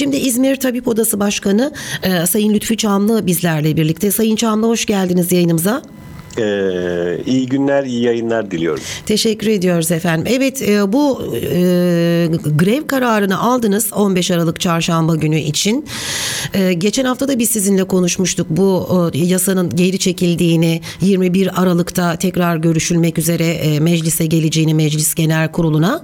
[0.00, 1.72] Şimdi İzmir Tabip Odası Başkanı
[2.02, 4.10] e, Sayın Lütfü Çamlı bizlerle birlikte.
[4.10, 5.82] Sayın Çamlı hoş geldiniz yayınımıza.
[6.38, 8.82] Ee, iyi günler, iyi yayınlar diliyorum.
[9.06, 10.32] Teşekkür ediyoruz efendim.
[10.36, 11.40] Evet e, bu e,
[12.56, 15.84] grev kararını aldınız 15 Aralık çarşamba günü için.
[16.54, 22.56] E, geçen hafta da biz sizinle konuşmuştuk bu e, yasanın geri çekildiğini 21 Aralık'ta tekrar
[22.56, 26.02] görüşülmek üzere e, meclise geleceğini meclis genel kuruluna.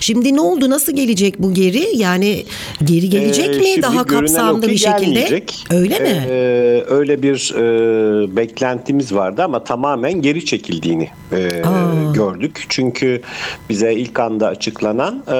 [0.00, 2.44] Şimdi ne oldu nasıl gelecek bu geri yani
[2.84, 5.04] geri gelecek Ee, mi daha kapsamlı bir şekilde?
[5.04, 5.66] gelmeyecek.
[5.70, 6.24] Öyle mi?
[6.30, 12.12] Ee, öyle bir e, beklentimiz vardı ama tamamen geri çekildiğini e, Aa.
[12.14, 12.66] gördük.
[12.68, 13.22] Çünkü
[13.68, 15.34] bize ilk anda açıklanan e,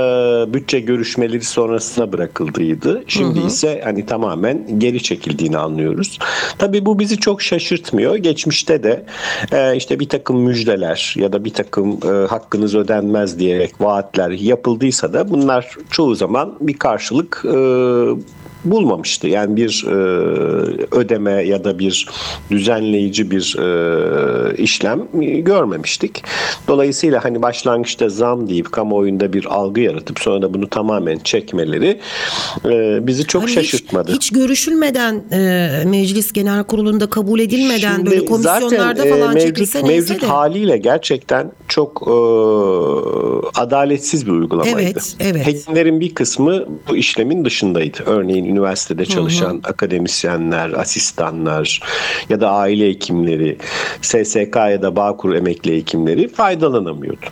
[0.55, 3.05] bütçe görüşmeleri sonrasına bırakıldığıydı.
[3.07, 6.19] Şimdi ise hani tamamen geri çekildiğini anlıyoruz.
[6.59, 8.17] Tabii bu bizi çok şaşırtmıyor.
[8.17, 9.05] Geçmişte de
[9.53, 15.13] e, işte bir takım müjdeler ya da bir takım e, hakkınız ödenmez diyerek vaatler yapıldıysa
[15.13, 17.57] da bunlar çoğu zaman bir karşılık e,
[18.65, 19.27] bulmamıştı.
[19.29, 19.95] Yani bir e,
[20.97, 22.09] ödeme ya da bir
[22.51, 25.01] düzenleyici bir e, işlem
[25.45, 26.23] görmemiştik.
[26.69, 32.01] Dolayısıyla hani başlangıçta zam deyip kamuoyunda bir algı yaratıp sonra da bunu tamamen çekmeleri
[32.65, 34.13] e, bizi çok Hani hiç- şaşırtmadı.
[34.13, 39.83] Hiç, görüşülmeden e, meclis genel kurulunda kabul edilmeden Şimdi böyle komisyonlarda zaten, falan mevcut, çekilse
[39.83, 40.27] mevcut de.
[40.27, 42.15] haliyle gerçekten çok e,
[43.61, 44.81] adaletsiz bir uygulamaydı.
[44.81, 45.47] Evet, evet.
[45.47, 47.99] Hekimlerin bir kısmı bu işlemin dışındaydı.
[48.07, 51.81] Örneğin üniversitede çalışan akademisyenler, asistanlar
[52.29, 53.59] ya da aile hekimleri,
[54.03, 57.27] SSK ya da Bağkur emekli hekimleri faydalanamıyordu.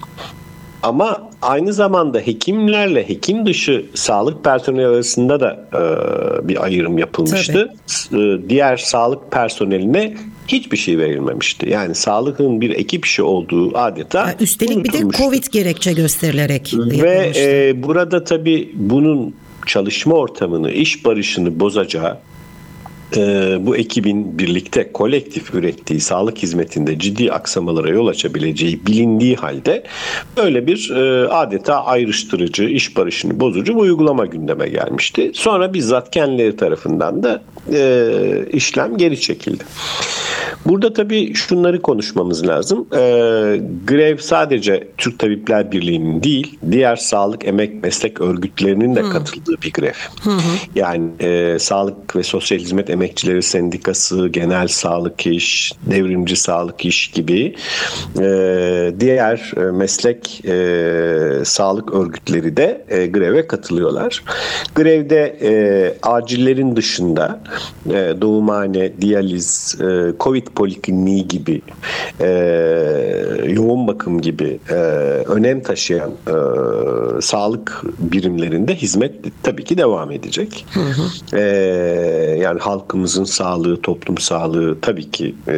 [0.82, 7.74] Ama aynı zamanda hekimlerle hekim dışı sağlık personeli arasında da e, bir ayrım yapılmıştı.
[8.12, 10.14] E, diğer sağlık personeline
[10.48, 11.68] hiçbir şey verilmemişti.
[11.68, 14.98] Yani sağlığın bir ekip işi olduğu adeta Ha, Üstelik bir de.
[15.18, 17.42] Covid gerekçe gösterilerek Ve yapılmıştı.
[17.42, 19.34] e, burada tabii bunun
[19.66, 22.18] çalışma ortamını, iş barışını bozacağı
[23.66, 29.84] bu ekibin birlikte kolektif ürettiği sağlık hizmetinde ciddi aksamalara yol açabileceği bilindiği halde
[30.36, 35.30] böyle bir e, adeta ayrıştırıcı, iş barışını bozucu bir uygulama gündeme gelmişti.
[35.34, 37.42] Sonra bizzat kendileri tarafından da
[37.72, 39.64] e, işlem geri çekildi.
[40.66, 42.86] Burada tabii şunları konuşmamız lazım.
[42.92, 43.00] E,
[43.86, 49.92] grev sadece Türk Tabipler Birliği'nin değil, diğer sağlık emek meslek örgütlerinin de katıldığı bir grev.
[50.74, 57.54] Yani e, Sağlık ve Sosyal Hizmet Emekçileri Sendikası, Genel Sağlık İş, Devrimci Sağlık İş gibi
[58.20, 58.24] e,
[59.00, 64.24] diğer e, meslek e, sağlık örgütleri de e, greve katılıyorlar.
[64.74, 65.52] Grevde e,
[66.02, 67.40] acillerin dışında
[67.86, 71.62] e, doğumhane, diyaliz, e, Covid polikliniği gibi
[72.20, 72.28] e,
[73.48, 74.74] yoğun bakım gibi e,
[75.26, 76.36] önem taşıyan e,
[77.22, 80.66] sağlık birimlerinde hizmet tabii ki devam edecek.
[81.32, 81.40] E,
[82.40, 82.60] yani
[82.92, 85.56] halkımızın sağlığı, toplum sağlığı tabii ki e,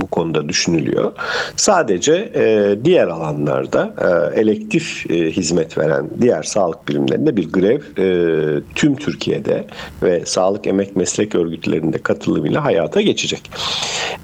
[0.00, 1.12] bu konuda düşünülüyor.
[1.56, 8.62] Sadece e, diğer alanlarda e, elektif e, hizmet veren diğer sağlık birimlerinde bir grev e,
[8.74, 9.64] tüm Türkiye'de
[10.02, 13.50] ve sağlık emek meslek örgütlerinde katılımıyla hayata geçecek.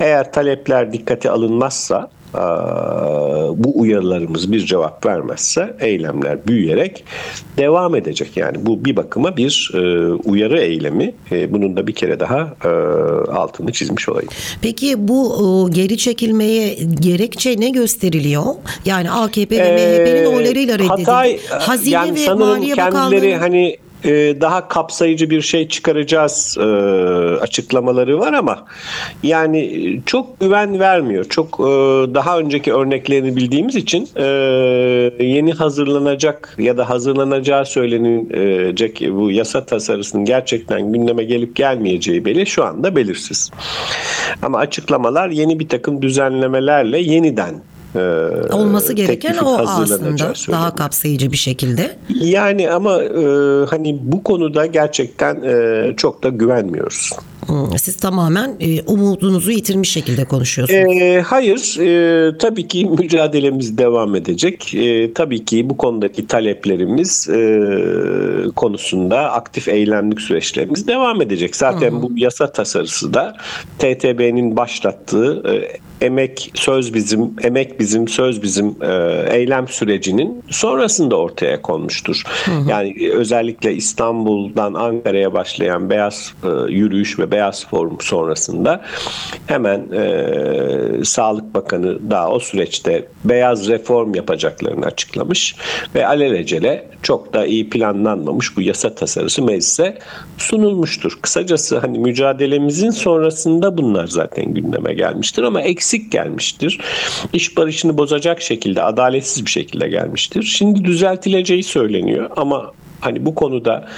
[0.00, 2.10] Eğer talepler dikkate alınmazsa
[3.56, 7.04] bu uyarılarımız bir cevap vermezse eylemler büyüyerek
[7.56, 8.36] devam edecek.
[8.36, 9.78] Yani bu bir bakıma bir e,
[10.12, 11.14] uyarı eylemi.
[11.32, 12.68] E, bunun da bir kere daha e,
[13.30, 14.30] altını çizmiş olayım.
[14.62, 18.44] Peki bu e, geri çekilmeye gerekçe ne gösteriliyor?
[18.84, 20.88] Yani AKP ve Ee, MHP'nin oylarıyla reddedildi.
[20.88, 26.56] Hatay, Hazine yani ve sanırım Maliye kendileri Bakanlığı hani e, daha kapsayıcı bir şey çıkaracağız
[26.60, 26.64] e,
[27.40, 28.64] açıklamaları var ama
[29.22, 31.24] yani çok güven vermiyor.
[31.24, 31.64] Çok e,
[32.14, 34.24] daha önceki örneklerini bildiğimiz için e,
[35.20, 42.64] yeni hazırlanacak ya da hazırlanacağı söylenilecek bu yasa tasarısının gerçekten gündeme gelip gelmeyeceği belli şu
[42.64, 43.50] anda belirsiz.
[44.42, 47.54] Ama açıklamalar yeni bir takım düzenlemelerle yeniden
[47.94, 47.98] e,
[48.52, 51.96] olması gereken o aslında daha kapsayıcı bir şekilde.
[52.08, 53.24] Yani ama e,
[53.66, 57.10] hani bu konuda gerçekten e, çok da güvenmiyoruz.
[57.46, 61.02] Hmm, Siz tamamen e, umudunuzu yitirmiş şekilde konuşuyorsunuz.
[61.02, 64.74] E, hayır, e, tabii ki mücadelemiz devam edecek.
[64.74, 67.60] E, tabii ki bu konudaki taleplerimiz e,
[68.56, 71.56] konusunda aktif eylemlik süreçlerimiz devam edecek.
[71.56, 73.36] Zaten bu yasa tasarısı da
[73.78, 81.62] TTB'nin başlattığı e, emek söz bizim, emek bizim, söz bizim e, eylem sürecinin sonrasında ortaya
[81.62, 82.22] konmuştur.
[82.44, 82.70] Hı hı.
[82.70, 88.82] Yani özellikle İstanbul'dan Ankara'ya başlayan beyaz e, yürüyüş ve beyaz forum sonrasında
[89.46, 95.56] hemen e, Sağlık Bakanı daha o süreçte beyaz reform yapacaklarını açıklamış
[95.94, 99.98] ve alelacele çok da iyi planlanmamış bu yasa tasarısı meclise
[100.38, 101.18] sunulmuştur.
[101.22, 106.80] Kısacası hani mücadelemizin sonrasında bunlar zaten gündeme gelmiştir ama eksik gelmiştir.
[107.32, 110.42] İş barışını bozacak şekilde, adaletsiz bir şekilde gelmiştir.
[110.42, 113.88] Şimdi düzeltileceği söyleniyor ama hani bu konuda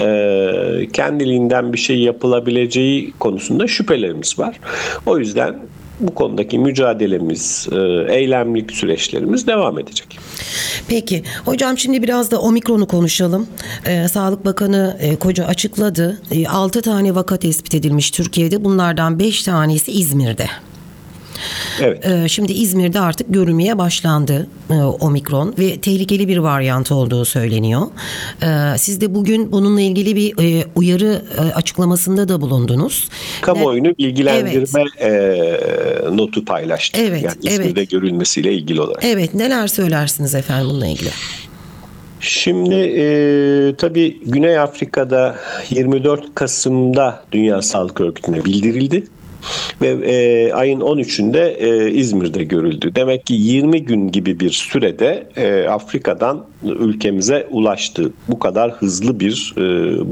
[0.00, 4.60] e, kendiliğinden bir şey yapılabileceği konusunda şüphelerimiz var.
[5.06, 5.56] O yüzden
[6.00, 7.76] bu konudaki mücadelemiz, e,
[8.14, 10.18] eylemlik süreçlerimiz devam edecek.
[10.88, 13.46] Peki hocam şimdi biraz da omikronu konuşalım.
[13.86, 16.22] Ee, Sağlık Bakanı e, koca açıkladı.
[16.30, 18.64] E, 6 tane vaka tespit edilmiş Türkiye'de.
[18.64, 20.46] Bunlardan 5 tanesi İzmir'de.
[21.80, 22.06] Evet.
[22.06, 27.82] Ee, şimdi İzmir'de artık görülmeye başlandı e, omikron ve tehlikeli bir varyant olduğu söyleniyor.
[28.42, 33.08] Ee, siz de bugün bununla ilgili bir e, uyarı e, açıklamasında da bulundunuz.
[33.40, 36.12] Kamuoyunu bilgilendirme evet.
[36.12, 37.02] notu paylaştık.
[37.02, 37.90] Evet, yani İzmir'de evet.
[37.90, 39.04] görülmesiyle ilgili olarak.
[39.04, 41.10] Evet, neler söylersiniz efendim bununla ilgili?
[42.20, 45.36] Şimdi e, tabii Güney Afrika'da
[45.70, 49.04] 24 Kasım'da Dünya Sağlık Örgütü'ne bildirildi
[49.80, 52.92] ve e, ayın 13'ünde e, İzmir'de görüldü.
[52.94, 58.12] Demek ki 20 gün gibi bir sürede e, Afrika'dan ülkemize ulaştı.
[58.28, 59.62] Bu kadar hızlı bir e,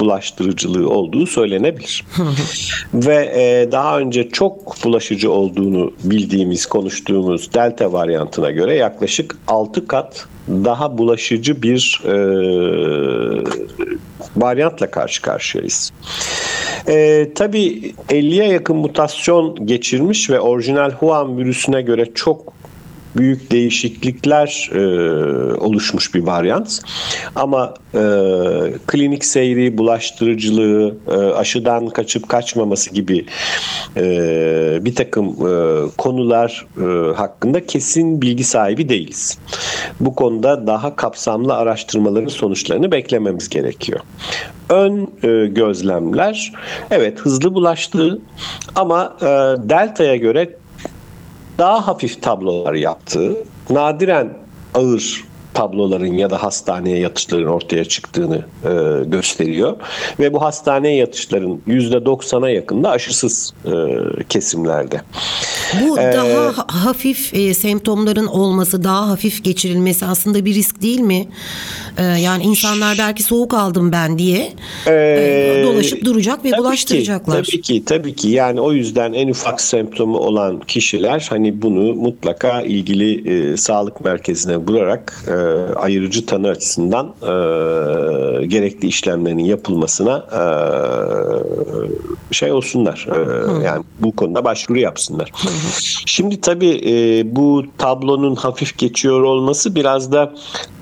[0.00, 2.04] bulaştırıcılığı olduğu söylenebilir.
[2.94, 10.26] ve e, daha önce çok bulaşıcı olduğunu bildiğimiz, konuştuğumuz delta varyantına göre yaklaşık 6 kat
[10.48, 12.14] daha bulaşıcı bir e,
[14.36, 15.92] varyantla karşı karşıyayız.
[16.88, 22.53] E, tabii 50'ye yakın mutasyon geçirmiş ve orijinal Wuhan virüsüne göre çok
[23.16, 24.80] büyük değişiklikler e,
[25.54, 26.80] oluşmuş bir varyant.
[27.34, 28.00] Ama e,
[28.86, 33.26] klinik seyri, bulaştırıcılığı, e, aşıdan kaçıp kaçmaması gibi
[33.96, 34.04] e,
[34.80, 39.38] bir takım e, konular e, hakkında kesin bilgi sahibi değiliz.
[40.00, 44.00] Bu konuda daha kapsamlı araştırmaların sonuçlarını beklememiz gerekiyor.
[44.70, 46.52] Ön e, gözlemler
[46.90, 48.18] evet hızlı bulaştığı
[48.74, 49.26] ama e,
[49.68, 50.56] delta'ya göre
[51.58, 53.36] daha hafif tablolar yaptığı,
[53.70, 54.38] nadiren
[54.74, 55.24] ağır
[55.54, 59.76] tabloların ya da hastaneye yatışların ortaya çıktığını e, gösteriyor.
[60.20, 63.72] Ve bu hastaneye yatışların %90'a yakında aşısız e,
[64.28, 65.00] kesimlerde.
[65.80, 71.28] Bu ee, daha hafif e, semptomların olması, daha hafif geçirilmesi aslında bir risk değil mi?
[71.98, 74.52] E, yani insanlar belki soğuk aldım ben diye
[74.86, 77.44] e, dolaşıp duracak ve tabii bulaştıracaklar.
[77.44, 78.28] Ki, tabii ki, tabii ki.
[78.28, 84.56] Yani o yüzden en ufak semptomu olan kişiler hani bunu mutlaka ilgili e, sağlık merkezine
[84.56, 85.43] vurarak e,
[85.76, 87.26] ayırıcı tanı açısından e,
[88.46, 90.42] gerekli işlemlerin yapılmasına e,
[92.34, 93.06] şey olsunlar.
[93.10, 95.32] E, yani bu konuda başvuru yapsınlar.
[96.06, 100.32] Şimdi tabii e, bu tablonun hafif geçiyor olması biraz da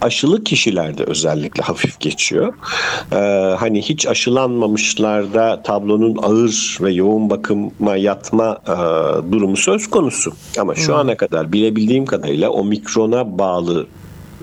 [0.01, 2.55] aşılı kişilerde özellikle hafif geçiyor.
[3.13, 3.17] E,
[3.59, 8.77] hani hiç aşılanmamışlarda tablonun ağır ve yoğun bakıma yatma e,
[9.33, 10.33] durumu söz konusu.
[10.59, 13.87] Ama şu ana kadar bilebildiğim kadarıyla omikrona bağlı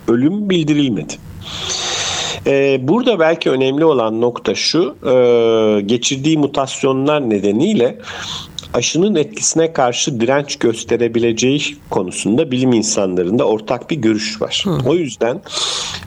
[0.10, 1.14] ölüm bildirilmedi.
[2.48, 7.98] Ee, burada belki önemli olan nokta şu, e, geçirdiği mutasyonlar nedeniyle
[8.74, 14.64] aşının etkisine karşı direnç gösterebileceği konusunda bilim insanlarında ortak bir görüş var.
[14.66, 14.78] Hı.
[14.90, 15.42] O yüzden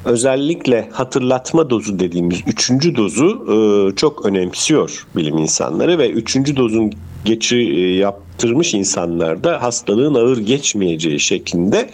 [0.04, 6.92] özellikle hatırlatma dozu dediğimiz üçüncü dozu e, çok önemsiyor bilim insanları ve üçüncü dozun
[7.25, 11.91] geçi e, yaptırmış insanlarda hastalığın ağır geçmeyeceği şeklinde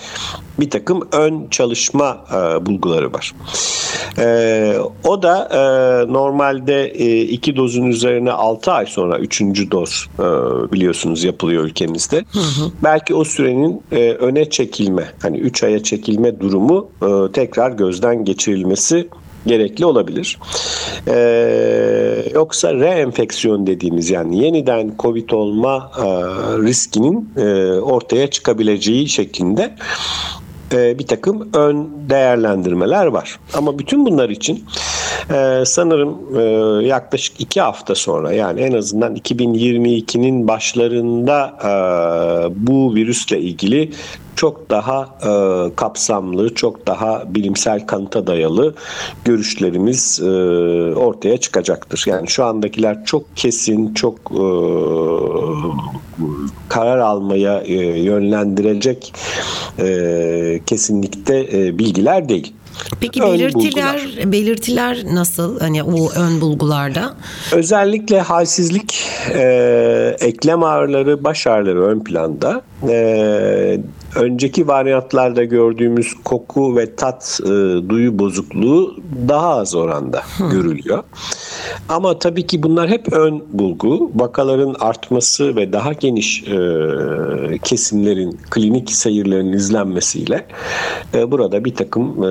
[0.61, 3.35] bir takım ön çalışma e, bulguları var.
[4.19, 5.59] E, o da e,
[6.13, 10.23] normalde e, iki dozun üzerine 6 ay sonra üçüncü doz e,
[10.73, 12.17] biliyorsunuz yapılıyor ülkemizde.
[12.17, 12.71] Hı hı.
[12.85, 19.09] Belki o sürenin e, öne çekilme, hani 3 aya çekilme durumu e, tekrar gözden geçirilmesi
[19.49, 20.39] gerekli olabilir.
[21.09, 26.05] Ee, yoksa reenfeksiyon dediğimiz yani yeniden COVID olma e,
[26.63, 27.45] riskinin e,
[27.81, 29.75] ortaya çıkabileceği şeklinde
[30.73, 33.39] e, bir takım ön değerlendirmeler var.
[33.55, 34.65] Ama bütün bunlar için
[35.31, 36.43] e, sanırım e,
[36.87, 41.71] yaklaşık iki hafta sonra yani en azından 2022'nin başlarında e,
[42.67, 43.91] bu virüsle ilgili
[44.39, 45.31] çok daha e,
[45.77, 48.75] kapsamlı, çok daha bilimsel kanıta dayalı
[49.25, 50.27] görüşlerimiz e,
[50.95, 52.05] ortaya çıkacaktır.
[52.07, 54.45] Yani şu andakiler çok kesin, çok e,
[56.69, 59.15] karar almaya e, yönlendirecek
[59.79, 62.53] e, kesinlikle e, bilgiler değil.
[63.01, 64.33] Peki ön belirtiler bulgular.
[64.33, 67.15] belirtiler nasıl hani o ön bulgularda?
[67.53, 69.05] Özellikle halsizlik,
[69.35, 72.63] e, eklem ağrıları, baş ağrıları ön planda.
[72.89, 73.81] E,
[74.15, 77.49] önceki varyantlarda gördüğümüz koku ve tat e,
[77.89, 78.97] duyu bozukluğu
[79.29, 81.05] daha az oranda görülüyor.
[81.89, 84.11] Ama tabii ki bunlar hep ön bulgu.
[84.15, 86.59] Vakaların artması ve daha geniş e,
[87.59, 90.47] kesimlerin klinik seyirlerin izlenmesiyle
[91.15, 92.29] e, burada bir takım e,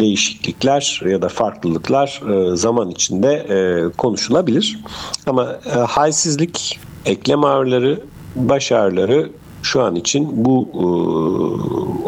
[0.00, 4.78] değişiklikler ya da farklılıklar e, zaman içinde e, konuşulabilir.
[5.26, 8.00] Ama e, halsizlik, eklem ağrıları,
[8.36, 9.30] baş ağrıları
[9.64, 10.84] şu an için bu e,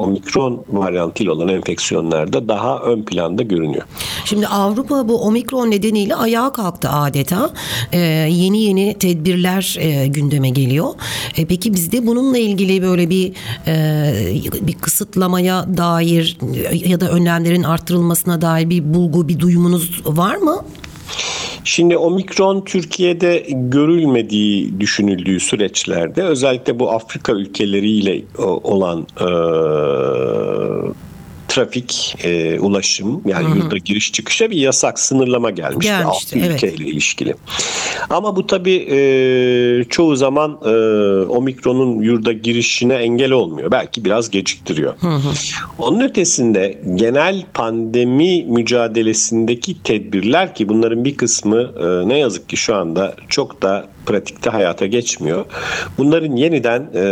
[0.00, 3.82] omikron varyantıyla olan enfeksiyonlarda daha ön planda görünüyor.
[4.24, 7.50] Şimdi Avrupa bu omikron nedeniyle ayağa kalktı adeta.
[7.92, 7.98] E,
[8.30, 10.88] yeni yeni tedbirler e, gündeme geliyor.
[11.36, 13.32] E, peki bizde bununla ilgili böyle bir
[13.66, 16.38] e, bir kısıtlamaya dair
[16.72, 20.64] ya da önlemlerin arttırılmasına dair bir bulgu, bir duyumunuz var mı?
[21.66, 28.22] Şimdi omikron Türkiye'de görülmediği düşünüldüğü süreçlerde özellikle bu Afrika ülkeleriyle
[28.62, 29.26] olan e,
[31.56, 33.58] trafik, e, ulaşım yani Hı-hı.
[33.58, 35.92] yurda giriş çıkışa bir yasak sınırlama gelmişti.
[35.92, 36.64] Gelmişti Altı evet.
[36.64, 37.34] ülkeyle ilişkili.
[38.10, 38.98] Ama bu tabii e,
[39.88, 40.68] çoğu zaman e,
[41.26, 43.70] omikronun yurda girişine engel olmuyor.
[43.70, 44.94] Belki biraz geciktiriyor.
[45.00, 45.20] Hı-hı.
[45.78, 52.74] Onun ötesinde genel pandemi mücadelesindeki tedbirler ki bunların bir kısmı e, ne yazık ki şu
[52.74, 55.44] anda çok da pratikte hayata geçmiyor.
[55.98, 57.02] Bunların yeniden e,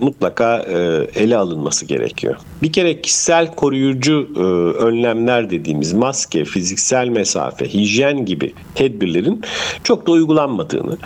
[0.00, 0.76] mutlaka e,
[1.22, 2.36] ele alınması gerekiyor.
[2.62, 4.40] Bir kere kişisel koruyucu e,
[4.84, 9.42] önlemler dediğimiz maske, fiziksel mesafe, hijyen gibi tedbirlerin
[9.84, 10.96] çok da uygulanmadığını,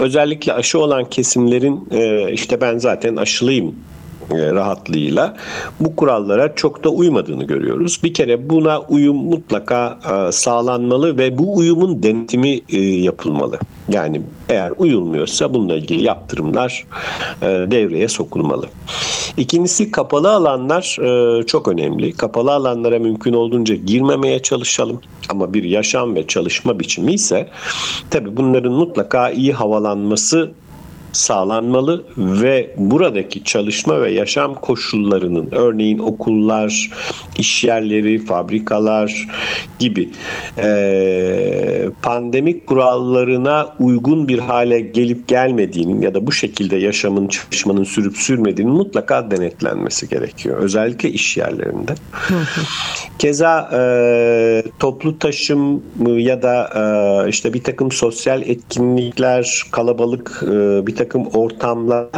[0.00, 3.74] özellikle aşı olan kesimlerin e, işte ben zaten aşılıyım
[4.30, 5.36] rahatlığıyla
[5.80, 8.00] bu kurallara çok da uymadığını görüyoruz.
[8.02, 13.58] Bir kere buna uyum mutlaka e, sağlanmalı ve bu uyumun denetimi e, yapılmalı.
[13.88, 16.86] Yani eğer uyulmuyorsa bununla ilgili yaptırımlar
[17.42, 18.66] devreye sokulmalı.
[19.36, 20.98] İkincisi kapalı alanlar
[21.46, 22.12] çok önemli.
[22.12, 25.00] Kapalı alanlara mümkün olduğunca girmemeye çalışalım.
[25.28, 27.48] Ama bir yaşam ve çalışma biçimi ise
[28.10, 30.50] tabii bunların mutlaka iyi havalanması
[31.12, 36.90] sağlanmalı ve buradaki çalışma ve yaşam koşullarının örneğin okullar,
[37.38, 39.28] iş yerleri, fabrikalar
[39.78, 40.08] gibi
[40.58, 48.16] e, pandemik kurallarına uygun bir hale gelip gelmediğinin ya da bu şekilde yaşamın, çalışmanın sürüp
[48.16, 50.56] sürmediğinin mutlaka denetlenmesi gerekiyor.
[50.56, 51.94] Özellikle iş yerlerinde.
[53.18, 60.96] Keza e, toplu taşım ya da e, işte bir takım sosyal etkinlikler, kalabalık e, bir
[60.98, 62.10] takım ortamla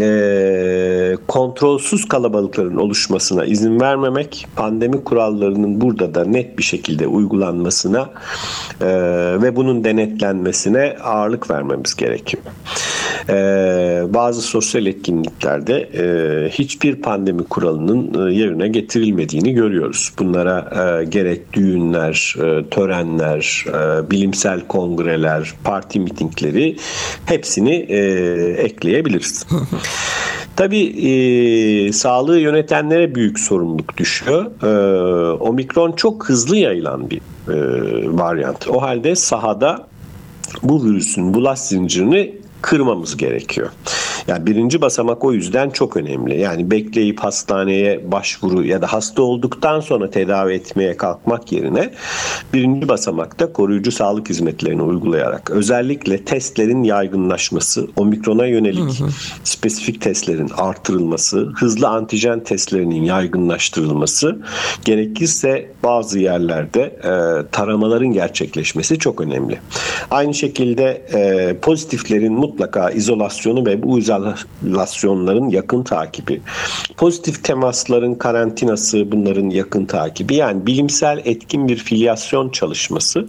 [0.00, 8.10] e, kontrolsüz kalabalıkların oluşmasına izin vermemek, pandemi kurallarının burada da net bir şekilde uygulanmasına
[8.80, 8.86] e,
[9.42, 12.42] ve bunun denetlenmesine ağırlık vermemiz gerekiyor.
[13.28, 13.34] E,
[14.08, 20.12] bazı sosyal etkinliklerde e, hiçbir pandemi kuralının e, yerine getirilmediğini görüyoruz.
[20.18, 20.58] Bunlara
[21.00, 26.76] e, gerek düğünler, e, törenler, e, bilimsel kongreler, parti mitingleri
[27.26, 27.98] hepsini e,
[28.58, 29.46] ekleyebiliriz.
[30.56, 34.46] Tabii e, sağlığı yönetenlere büyük sorumluluk düşüyor.
[34.62, 37.56] E, omikron çok hızlı yayılan bir e,
[38.18, 38.68] varyant.
[38.68, 39.86] O halde sahada
[40.62, 43.70] bu virüsün bulaş zincirini kırmamız gerekiyor.
[44.28, 46.40] Yani birinci basamak o yüzden çok önemli.
[46.40, 51.90] Yani bekleyip hastaneye başvuru ya da hasta olduktan sonra tedavi etmeye kalkmak yerine
[52.52, 59.08] birinci basamakta koruyucu sağlık hizmetlerini uygulayarak özellikle testlerin yaygınlaşması, omikrona yönelik hı hı.
[59.44, 64.38] spesifik testlerin artırılması, hızlı antijen testlerinin yaygınlaştırılması,
[64.84, 67.10] gerekirse bazı yerlerde e,
[67.52, 69.58] taramaların gerçekleşmesi çok önemli.
[70.10, 73.98] Aynı şekilde e, pozitiflerin mutlaka izolasyonu ve bu
[74.66, 76.40] izolasyonların yakın takibi,
[76.96, 83.26] pozitif temasların karantinası bunların yakın takibi yani bilimsel etkin bir filyasyon çalışması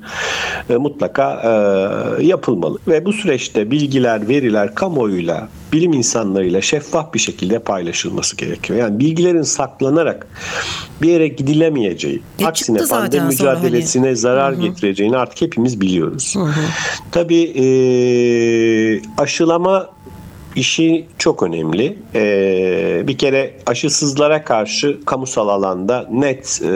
[0.70, 1.42] e, mutlaka
[2.20, 8.80] e, yapılmalı ve bu süreçte bilgiler, veriler kamuoyuyla bilim insanlarıyla şeffaf bir şekilde paylaşılması gerekiyor.
[8.80, 10.28] Yani bilgilerin saklanarak
[11.02, 14.18] bir yere gidilemeyeceği, e aksine pandemi mücadelesine hani.
[14.18, 14.62] zarar Hı-hı.
[14.62, 16.36] getireceğini artık hepimiz biliyoruz.
[16.36, 16.54] Hı-hı.
[17.12, 17.66] Tabii e,
[19.18, 19.90] aşılama
[20.56, 21.98] işi çok önemli.
[22.16, 26.70] Ee, bir kere aşısızlara karşı kamusal alanda net e,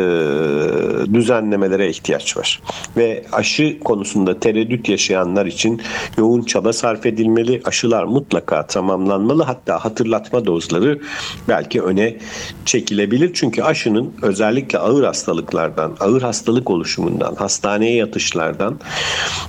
[1.13, 2.61] düzenlemelere ihtiyaç var.
[2.97, 5.81] Ve aşı konusunda tereddüt yaşayanlar için
[6.17, 7.61] yoğun çaba sarf edilmeli.
[7.65, 9.43] Aşılar mutlaka tamamlanmalı.
[9.43, 10.99] Hatta hatırlatma dozları
[11.47, 12.17] belki öne
[12.65, 13.31] çekilebilir.
[13.33, 18.79] Çünkü aşının özellikle ağır hastalıklardan, ağır hastalık oluşumundan, hastaneye yatışlardan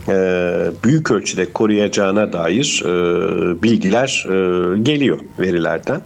[0.09, 0.13] e,
[0.85, 6.01] büyük ölçüde koruyacağına dair e, bilgiler e, geliyor verilerden.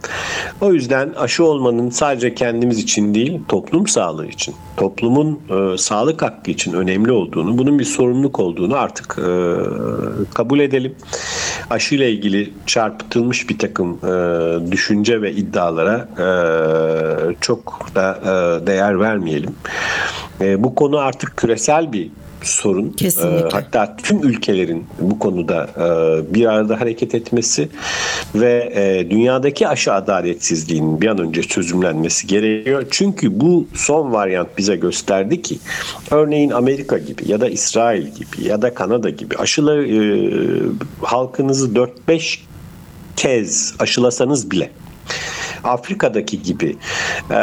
[0.60, 6.50] O yüzden aşı olmanın sadece kendimiz için değil, toplum sağlığı için, toplumun e, sağlık hakkı
[6.50, 9.30] için önemli olduğunu, bunun bir sorumluluk olduğunu artık e,
[10.34, 10.94] kabul edelim.
[11.70, 16.26] Aşı ile ilgili çarpıtılmış bir takım e, düşünce ve iddialara e,
[17.40, 19.54] çok da e, değer vermeyelim.
[20.40, 22.10] E, bu konu artık küresel bir
[22.42, 22.90] sorun.
[22.90, 23.46] Kesinlikle.
[23.46, 27.68] E, hatta tüm ülkelerin bu konuda e, bir arada hareket etmesi
[28.34, 32.86] ve e, dünyadaki aşı adaletsizliğinin bir an önce çözümlenmesi gerekiyor.
[32.90, 35.58] Çünkü bu son varyant bize gösterdi ki
[36.10, 39.98] örneğin Amerika gibi ya da İsrail gibi ya da Kanada gibi aşıları e,
[41.02, 41.68] halkınızı
[42.08, 42.38] 4-5
[43.16, 44.70] kez aşılasanız bile
[45.64, 46.76] Afrika'daki gibi
[47.30, 47.34] e,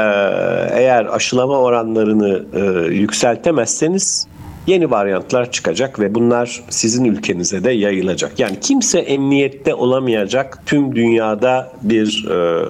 [0.72, 4.28] eğer aşılama oranlarını e, yükseltemezseniz
[4.68, 8.40] yeni varyantlar çıkacak ve bunlar sizin ülkenize de yayılacak.
[8.40, 12.66] Yani kimse emniyette olamayacak tüm dünyada bir e,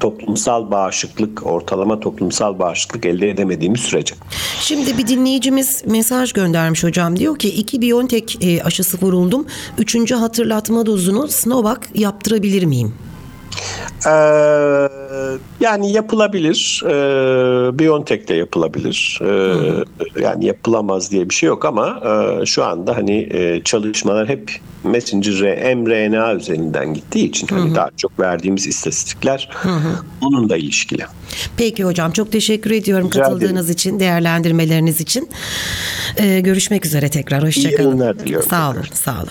[0.00, 4.14] toplumsal bağışıklık, ortalama toplumsal bağışıklık elde edemediğimiz sürece.
[4.60, 7.16] Şimdi bir dinleyicimiz mesaj göndermiş hocam.
[7.16, 9.46] Diyor ki iki Biontech e, aşısı vuruldum.
[9.78, 12.94] Üçüncü hatırlatma dozunu Sinovac yaptırabilir miyim?
[14.06, 14.10] Ee,
[15.60, 16.82] yani yapılabilir.
[16.86, 19.20] Ee, Biontech de yapılabilir.
[19.22, 22.00] Ee, yani yapılamaz diye bir şey yok ama
[22.42, 24.52] e, şu anda hani e, çalışmalar hep
[24.84, 29.48] messenger mRNA üzerinden gittiği için hani daha çok verdiğimiz istatistikler
[30.20, 31.04] bununla ilişkili.
[31.56, 33.72] Peki hocam çok teşekkür ediyorum Rica katıldığınız ederim.
[33.74, 35.28] için, değerlendirmeleriniz için.
[36.16, 37.42] Ee, görüşmek üzere tekrar.
[37.44, 37.84] Hoşçakalın.
[37.84, 38.96] yayınlar diliyorum Sağ olun, tekrar.
[38.96, 39.28] sağ olun.